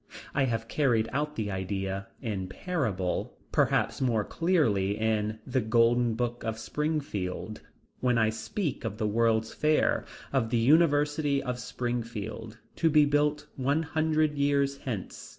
[0.33, 6.15] I have carried out the idea, in a parable, perhaps more clearly in The Golden
[6.15, 7.61] Book of Springfield,
[7.99, 10.03] when I speak of the World's Fair
[10.33, 15.29] of the University of Springfield, to be built one hundred years hence.